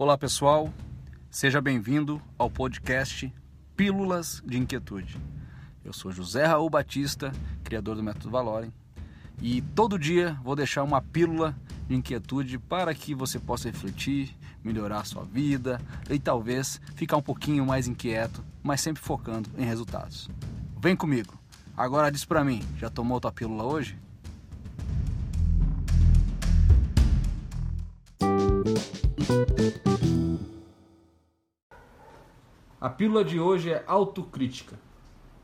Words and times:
Olá 0.00 0.16
pessoal, 0.16 0.72
seja 1.30 1.60
bem-vindo 1.60 2.22
ao 2.38 2.48
podcast 2.48 3.30
Pílulas 3.76 4.42
de 4.46 4.56
Inquietude. 4.56 5.18
Eu 5.84 5.92
sou 5.92 6.10
José 6.10 6.46
Raul 6.46 6.70
Batista, 6.70 7.30
criador 7.62 7.96
do 7.96 8.02
Método 8.02 8.30
Valorem, 8.30 8.72
e 9.42 9.60
todo 9.60 9.98
dia 9.98 10.40
vou 10.42 10.56
deixar 10.56 10.84
uma 10.84 11.02
pílula 11.02 11.54
de 11.86 11.94
inquietude 11.94 12.58
para 12.58 12.94
que 12.94 13.14
você 13.14 13.38
possa 13.38 13.68
refletir, 13.68 14.34
melhorar 14.64 15.04
sua 15.04 15.22
vida 15.22 15.78
e 16.08 16.18
talvez 16.18 16.80
ficar 16.94 17.18
um 17.18 17.22
pouquinho 17.22 17.66
mais 17.66 17.86
inquieto, 17.86 18.42
mas 18.62 18.80
sempre 18.80 19.02
focando 19.02 19.50
em 19.58 19.66
resultados. 19.66 20.30
Vem 20.80 20.96
comigo. 20.96 21.38
Agora 21.76 22.10
diz 22.10 22.24
para 22.24 22.42
mim, 22.42 22.62
já 22.78 22.88
tomou 22.88 23.20
tua 23.20 23.32
pílula 23.32 23.64
hoje? 23.64 23.98
A 32.80 32.88
pílula 32.88 33.22
de 33.22 33.38
hoje 33.38 33.70
é 33.70 33.84
autocrítica. 33.86 34.80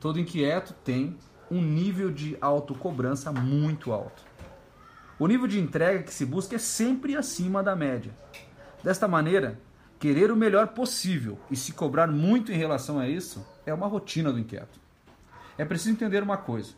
Todo 0.00 0.18
inquieto 0.18 0.72
tem 0.82 1.18
um 1.50 1.60
nível 1.60 2.10
de 2.10 2.34
autocobrança 2.40 3.30
muito 3.30 3.92
alto. 3.92 4.22
O 5.18 5.26
nível 5.26 5.46
de 5.46 5.60
entrega 5.60 6.02
que 6.02 6.14
se 6.14 6.24
busca 6.24 6.56
é 6.56 6.58
sempre 6.58 7.14
acima 7.14 7.62
da 7.62 7.76
média. 7.76 8.10
Desta 8.82 9.06
maneira, 9.06 9.60
querer 9.98 10.32
o 10.32 10.36
melhor 10.36 10.68
possível 10.68 11.38
e 11.50 11.56
se 11.56 11.72
cobrar 11.72 12.06
muito 12.06 12.50
em 12.50 12.56
relação 12.56 12.98
a 12.98 13.06
isso 13.06 13.46
é 13.66 13.74
uma 13.74 13.86
rotina 13.86 14.32
do 14.32 14.38
inquieto. 14.38 14.80
É 15.58 15.64
preciso 15.66 15.90
entender 15.90 16.22
uma 16.22 16.38
coisa: 16.38 16.72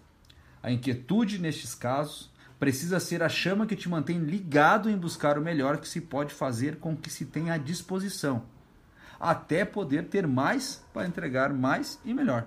a 0.60 0.72
inquietude 0.72 1.38
nestes 1.38 1.72
casos 1.72 2.32
precisa 2.58 2.98
ser 2.98 3.22
a 3.22 3.28
chama 3.28 3.64
que 3.64 3.76
te 3.76 3.88
mantém 3.88 4.18
ligado 4.18 4.90
em 4.90 4.98
buscar 4.98 5.38
o 5.38 5.40
melhor 5.40 5.76
que 5.76 5.86
se 5.86 6.00
pode 6.00 6.34
fazer 6.34 6.78
com 6.80 6.94
o 6.94 6.96
que 6.96 7.10
se 7.10 7.26
tem 7.26 7.48
à 7.48 7.56
disposição, 7.56 8.42
até 9.18 9.64
poder 9.64 10.08
ter 10.08 10.26
mais 10.26 10.84
para 10.92 11.06
entregar 11.06 11.52
mais 11.52 11.98
e 12.04 12.14
melhor. 12.14 12.46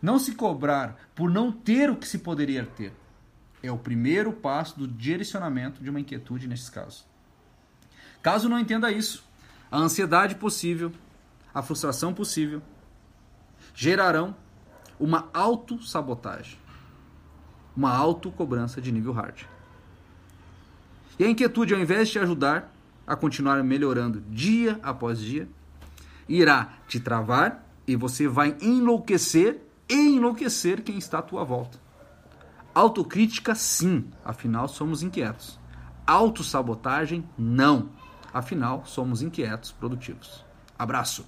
Não 0.00 0.18
se 0.18 0.34
cobrar 0.34 0.96
por 1.14 1.30
não 1.30 1.50
ter 1.50 1.90
o 1.90 1.96
que 1.96 2.06
se 2.06 2.18
poderia 2.18 2.64
ter 2.64 2.92
é 3.62 3.70
o 3.70 3.78
primeiro 3.78 4.32
passo 4.32 4.78
do 4.78 4.88
direcionamento 4.88 5.82
de 5.82 5.90
uma 5.90 6.00
inquietude 6.00 6.48
nesses 6.48 6.68
casos. 6.68 7.06
Caso 8.22 8.48
não 8.48 8.58
entenda 8.58 8.90
isso, 8.90 9.24
a 9.70 9.78
ansiedade 9.78 10.34
possível, 10.34 10.92
a 11.54 11.62
frustração 11.62 12.12
possível, 12.12 12.62
gerarão 13.74 14.34
uma 14.98 15.28
autossabotagem, 15.32 16.58
uma 17.76 17.94
autocobrança 17.94 18.80
de 18.80 18.92
nível 18.92 19.12
hard. 19.12 19.42
E 21.18 21.24
a 21.24 21.28
inquietude, 21.28 21.74
ao 21.74 21.80
invés 21.80 22.08
de 22.08 22.12
te 22.12 22.18
ajudar 22.18 22.74
a 23.06 23.16
continuar 23.16 23.62
melhorando 23.62 24.20
dia 24.22 24.78
após 24.82 25.20
dia, 25.20 25.48
irá 26.30 26.74
te 26.86 27.00
travar 27.00 27.66
e 27.86 27.96
você 27.96 28.28
vai 28.28 28.56
enlouquecer 28.60 29.60
e 29.88 29.94
enlouquecer 29.94 30.82
quem 30.82 30.96
está 30.96 31.18
à 31.18 31.22
tua 31.22 31.42
volta. 31.42 31.78
Autocrítica, 32.72 33.54
sim, 33.56 34.08
afinal 34.24 34.68
somos 34.68 35.02
inquietos. 35.02 35.58
Autossabotagem, 36.06 37.28
não, 37.36 37.90
afinal 38.32 38.84
somos 38.86 39.22
inquietos 39.22 39.72
produtivos. 39.72 40.44
Abraço! 40.78 41.26